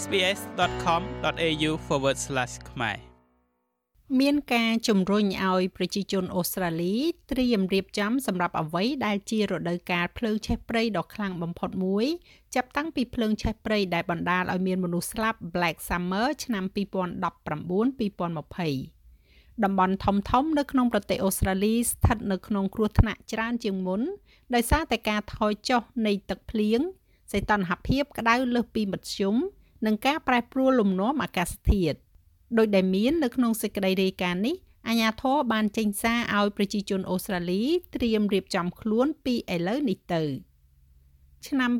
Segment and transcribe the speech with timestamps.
[0.00, 1.70] sbs.com.au/
[2.70, 2.98] ខ្មែរ
[4.20, 6.96] មានការជំរុញឲ្យប្រជាជនអូស្ត្រាលី
[7.30, 12.06] ត្រៀមរៀបចំសម្រាប់អ្វីដែលជារដូវកាលភ្លើងឆេះព្រៃដ៏ខ្លាំងបំផុតមួយ
[12.54, 24.00] ចាប់តាំងពីភ្លើងឆេះព្រៃដែលបណ្ដាលឲ្យមានមនុស្សស្លាប់ Black Summer ឆ្នាំ2019-2020តំបន់ធំធំនៅក្នុងប្រទេសអូស្ត្រាលីស្ថិតនៅក្នុងគ្រោះថ្នាក់ច្រើនជាងមុន
[24.54, 26.80] ដោយសារតែការថយចុះនៃទឹកភ្លៀង
[27.32, 29.36] សីតុណ្ហភាពក្តៅលើសពីមធ្យម
[29.86, 31.98] និងការប្រែប្រួលលំនាំអាកាសធាតុ
[32.58, 34.56] ដោយដែលមាននៅក្នុងសេចក្តីរាយការណ៍នេះ
[34.88, 37.62] អាញាធរបានចេញសារឲ្យប្រជាជនអូស្ត្រាលី
[37.94, 40.22] ត្រៀមរៀបចំខ្លួនពីឥឡូវនេះទៅ
[41.48, 41.70] ឆ្នាំ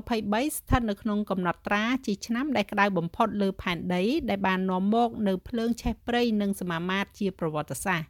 [0.00, 8.08] 2023ស្ថិតនៅក្នុងកំណត់ត្រាជាឆ្នាំដែលក្តៅបំផុតលើផែនដីដែលបាននាំមកនៅភ្លើងឆេះព្រៃនិងសមាមាត្រជាប្រវត្តិសាស្ត្រ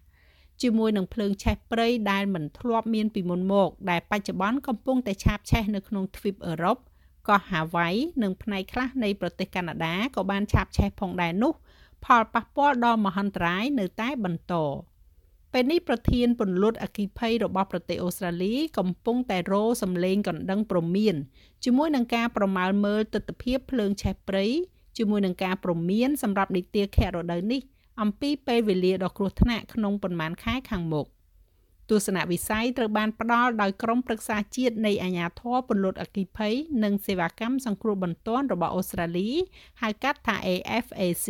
[0.63, 6.77] ជាមួយនឹងភ្លើងឆេះព្រៃដែលមិនធ្លាប់មានពីមុនមក ដែលបច្ចុប្បន្នកំពុងតែឆាបឆេះនៅក្នុងទ្វីបអឺរ៉ុប
[7.29, 7.89] កោះហាវ៉ៃ
[8.23, 11.53] និងផ្នែកខ្លះនៃប្រទេសកាណាដាក៏បានឆាបឆេះផងដែរនោះ
[12.05, 14.55] ផលប៉ះពាល់ដល់មហន្តរាយនៅតែបន្ត
[15.53, 21.15] ពេលនេះប្រធានពន្លត់អគិភ័យរបស់ប្រទេសអូស្ត្រាលី កំពុងតែរោសម្លេងកណ្ដឹងព្រមាន
[21.65, 24.47] ជាមួយនឹងការប្រមាលមើលទស្សនវិជ្ជាភ្លើងឆេះព្រៃ
[24.99, 27.61] ជាមួយនឹងការព្រមានសម្រាប់នីតិខៈរដូវនេះ
[28.01, 31.07] អំពីពេលវេលាដ៏គ្រោះថ្នាក់ក្នុងប៉ុន្មានខែខាងមុខ
[31.91, 39.31] ទស្សនវិស័យត្រូវបានផ្ដល់ដោយក្រុមប្រឹក្សាជាតិនៃអាជ្ញាធរពន្លត់អគិភ័យនិងសេវាកម្មសង្គ្រោះបន្ទាន់របស់អូស្ត្រាលី
[39.83, 41.29] ហៅកាត់ថា AFAC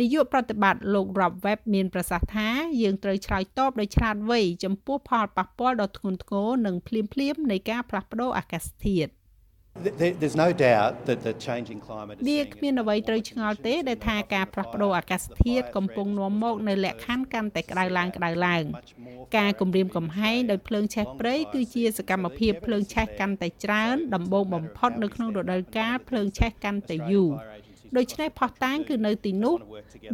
[0.00, 2.48] នាយកប្រតិបត្តិលោក Rob Webb មានប្រសាសន៍ថា
[2.82, 9.10] យើងត្រូវឆ្លើយតបដោយឆ្លាតវៃចំពោះផលប៉ះពាល់ដ៏ធ្ងន់ធ្ងរនិងភ្លាមៗនៃការផ្លាស់ប្តូរអាកាសធាតុ
[10.20, 18.64] There's no doubt that the changing climate វាគ្មានអ្វីត្រូវឆ្ងល់ទេដែលថាការផ្លាស់ប្តូរអាកាសធាតុកំពុងនាំមកនៅលក្ខខណ្ឌកាន់តែក្តៅឡើងក្តៅឡើង
[19.36, 27.30] ការគម្រាមកំហែងដោយភ្លើងឆេះព្រៃគឺជាសកម្មភាពភ្លើងឆេះកាន់តែច្រើនដំបូងបំផុតនៅក្នុងរដូវកាលភ្លើងឆេះកាន់តែយូរ
[27.96, 29.56] ដូច្នេះផោះតាងគឺនៅទីនោះ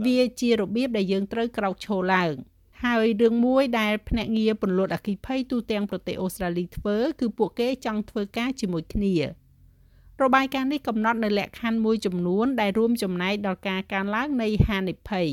[0.06, 2.34] វាជារបៀបដែលយើងត្រូវក្រោកឈរឡើង
[2.84, 9.14] ហើយរឿងមួយដែលភ្នាក់ងារពន្លត់អគិភ័យទូទាំងប្រទេសអូស្ត្រាលីធ្វើ គឺពួកគេចង់ធ្វើការជាមួយគ្នា
[10.22, 15.28] របាយការណ៍នេះកំណត់នៅលក្ខខណ្ឌមួយចំនួន ដែលរួមចំណែកដល់ការកើនឡើងនៃហានិភ័យ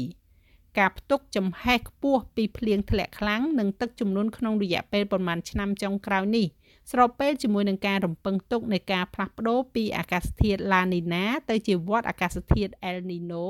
[0.79, 6.45] ការផ្ទុកចំហេះខ្ពស់ពីភ្លៀងធ្លាក់ខ្លាំងនិងទឹកជំនន់ក្នុងរយៈពេលប្រមាណឆ្នាំចុងក្រោយនេះ
[6.91, 13.45] ស្របពេលជាមួយនឹងការរំពឹងទុកនៃការផ្លាស់ប្ដូរពីអាកាសធាតុ La Nina ទៅជាវដ្តអាកាសធាតុ El Nino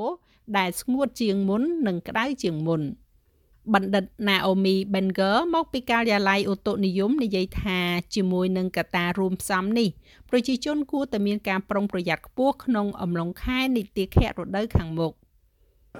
[0.56, 2.82] ដែលស្ងួតជាងមុននិងក្តៅជាងមុន
[3.72, 7.80] បណ្ឌិត Naomi Benger មកពីការិយាល័យឧតុនិយមនិយាយថា
[8.14, 9.88] ជាមួយនឹងកត្តារួមផ្សំនេះ
[10.30, 15.12] ប្រជាជនគួរតែមានការប្រុងប្រយ័ត្នខ្ពស់ក្នុងអំឡុងខែនីតិខៈរដូវខាងមុខ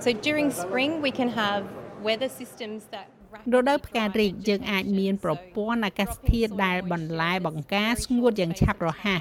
[0.04, 1.62] So during spring we can have
[2.06, 3.06] weather systems that
[3.54, 9.20] រដូវផ្ការីកយើងអាចមានប្រព័ន្ធអាកាសធាតុដែលបន្លែបង្ការស្ងួតយ៉ាងឆាប់រហ័ស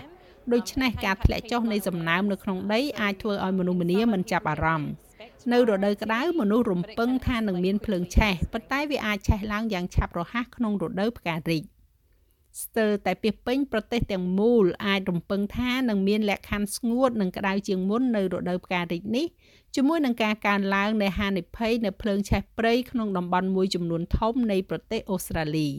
[0.53, 4.91] ដូច្នេះការធ្លាក់ចុះនៃសំណើមនៅក្នុងដីអាចធ្វើឲ្យមនុស្សម្នាមិនចាប់អារម្មណ៍
[5.51, 11.63] នៅរដូវក្តៅមនុស្សរំពឹងថានឹងមានភ្លើងឆេះប៉ុន្តែវាអាចឆេះឡើងយ៉ាងឆាប់រហ័សក្នុងរដូវផ្ការីក
[12.61, 19.25] ស្ទើរតែពីពេញប្រទេសទាំងមូលអាចរំពឹងថានឹងមានលក្ខខណ្ឌស្ងួតនិងក្តៅជាងមុននៅរដូវផ្ការីកនេះ
[19.75, 25.69] ជាមួយនឹងការកើនឡើងនៃហានិភ័យនៅភ្លើងឆេះព្រៃក្នុងតំបន់មួយចំនួនធំនៃប្រទេសអូស្ត្រាលី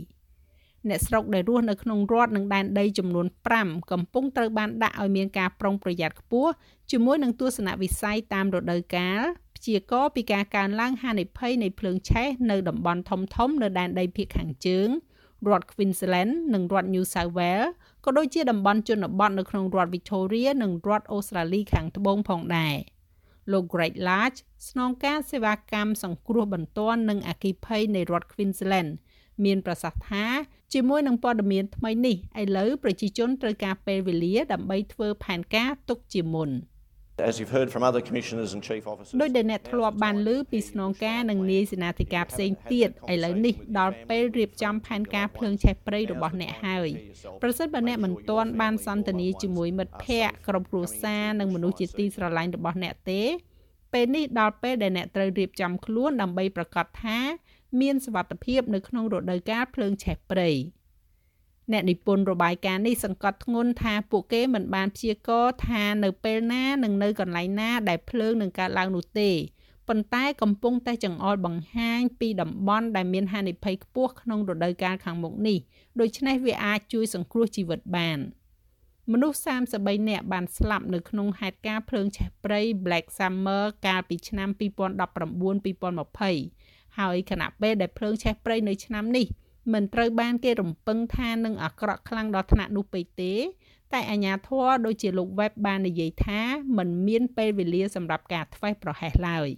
[0.88, 3.26] អ្នកស្រុកដែលរស់នៅក្នុងរដ្ឋនិងដែនដីចំនួន
[3.58, 6.50] 5កំពុងត្រូវបានដាក់ឲ្យមានការប្រុងប្រយ័ត្នខ្ពស់
[6.90, 9.22] ជាមួយនឹងទស្សនវិស័យតាមរដូវកាល
[9.64, 14.88] ព្យាករពីការកើនឡើងហានិភ័យនៃភ្លើងឆេះនៅតំបន់ធំៗនៅដែនដីភាគខាងជើង
[15.48, 17.70] រដ្ឋ Queensland និងរដ្ឋ New South Wales
[18.04, 22.74] ក៏ដូចជាតំបន់ជនបទនៅក្នុងរដ្ឋ Victoria និងរដ្ឋអូស្ត្រាលីខាងត្បូងផងដែរ។
[23.52, 24.38] លោក Greg Large
[24.68, 28.90] ស្នងការសេវាកម្មសង្គ្រោះបន្ទាន់និងអគ្គិភ័យនៃរដ្ឋ Queensland
[29.44, 30.24] មានប្រសាសន៍ថា
[30.72, 36.50] ជាមួយនឹងព័ត៌មានថ្មីនេះឥឡូវប្រជាជនត្រូវការពេលវេលាដើម្បីធ្វើផែនការទុកជាមុន។
[37.18, 46.88] As you've heard from other commissioners and chief officers ដោយដែលអ្នកធ្លាប់បានឮពីស្នងការនិងនាយសេនាធិការផ្សេងទៀតឥឡូវនេះដល់ពេលរៀបចំផែនការភ្លើងឆេះព្រៃរបស់អ្នកហើយ
[47.42, 53.22] ប្រសិនបើអ្នកមិនទាន់បានសន្ទនាជាមួយមិត្តភ័ក្តិក្រុមគ្រួសារនិងមនុស្សជាទីស្រឡាញ់របស់អ្នកទេ
[53.92, 57.18] ពេលនេះដល់ពេលដែលអ្នកត្រូវរៀបចំខ្លួនដើម្បីប្រកាសថា
[57.80, 60.50] មានសុវត្ថិភាពនៅក្នុងរដូវកាលភ្លើងឆេះព្រៃ។
[61.72, 69.30] អ្នកនិពន្ធរបាយការណ៍នេះសង្កត់ធ្ងន់ថាពួកគេមិនបានព្យាករថានៅពេលណានិងនៅកន្លែងណាដែលភ្លើងនឹងកើតឡើងនោះទេ
[69.88, 75.58] ប៉ុន្តែកំពុងតែចង្អុលបង្ហាញពីតំបន់ដែលមានហានិភ័យខ្ពស់ក្នុងរដូវកាលខាងមុខនេះ
[76.00, 78.18] ដូច្នេះវាអាចជួយសង្គ្រោះជីវិតបាន
[79.12, 79.38] មនុស្ស
[79.74, 89.26] 33នាក់បានស្លាប់នៅក្នុងហេតុការណ៍ភ្លើងឆេះព្រៃ Black Summer កាលពីឆ្នាំ2019-2020ហើយខណៈពេលដែលភ្លើងឆេះព្រៃនៅឆ្នាំនេះ
[89.72, 93.34] មិនត្រូវបានគេរំពឹងថានឹងអាក្រក់ខ្លាំងដល់ថ្នាក់នោះពេកទេ
[93.92, 96.40] តែអាញាធរដូចជាលោក Web បាននិយាយថា
[96.76, 99.48] มันមានពេលវេលាសម្រាប់ការធ្វេសប្រហែសឡើយ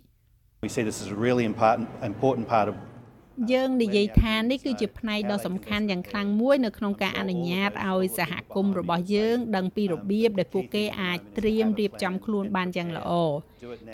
[0.65, 2.75] We see this as a really important, important part of
[3.53, 13.11] យើងនិយាយថានេះគឺជាផ្នែកដ៏សំខាន់យ៉ាងខ្លាំងមួយនៅក្នុងការអនុញ្ញាតឲ្យសហគមន៍របស់យើងដឹងពីរបៀបដែលពួកគេអាចត្រៀមរៀបចំខ្លួនបានយ៉ាងល្អ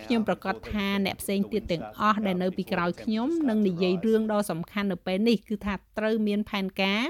[0.03, 7.03] ខ្ញុំប្រកាសថាអ្នកផ្សេងទៀតទាំងអស់ដែលនៅពីក្រោយខ្ញុំនឹងនិយាយរឿងដ៏សំខាន់នៅពេលនេះគឺថាត្រូវមានផែនការ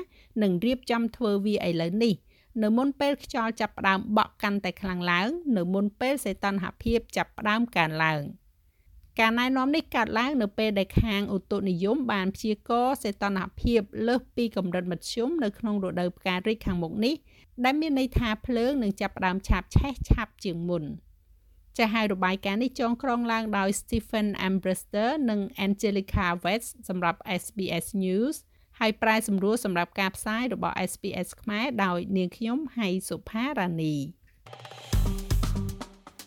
[0.42, 2.14] និងរៀបចំធ្វើវាឥឡូវនេះ
[2.62, 8.22] នៅមុនពេលខ្យល់ចាប់ផ្ដើមបក់កាន់តែខ្លាំងឡើង នៅមុនពេលសីតុណ្ហភាពចាប់ផ្ដើមកើនឡើង។
[9.20, 17.14] ការណែនាំនេះកើតឡើងនៅពេលដែលខាងឧតុនិយមបានព្យាករណ៍សីតុណ្ហភាពលើសពីកម្រិតមធ្យមនៅក្នុងរដូវផ្ការីកខាងមុខនេះ
[17.64, 20.84] ដែលមានន័យថាភ្លើងនឹងចាប់ផ្ដើមឆាបឆេះឆាប់ជាងមុន
[21.78, 28.36] ចាស់ហើយរបាយការណ៍នេះចងក្រងឡើងដោយ Stephen Ambrester និង Angelica West សម្រាប់ SBS News
[28.80, 33.94] ហើយប្រែសម្រួលសម្រាប់ការផ្សាយរបស់ SBS ខ្មែរដោយនាងខ្ញុំហៃសុផារ៉ានី